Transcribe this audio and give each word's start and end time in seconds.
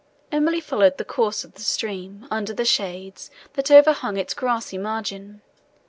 Emily 0.31 0.59
followed 0.59 0.97
the 0.97 1.05
course 1.05 1.43
of 1.43 1.53
the 1.53 1.61
stream, 1.61 2.25
under 2.31 2.55
the 2.55 2.65
shades, 2.65 3.29
that 3.53 3.69
overhung 3.69 4.17
its 4.17 4.33
grassy 4.33 4.79
margin. 4.79 5.43